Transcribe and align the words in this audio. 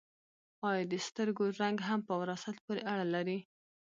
ایا 0.69 0.83
د 0.91 0.93
سترګو 1.07 1.45
رنګ 1.61 1.77
هم 1.87 1.99
په 2.07 2.13
وراثت 2.21 2.55
پورې 2.65 2.81
اړه 2.91 3.05
لري 3.15 3.39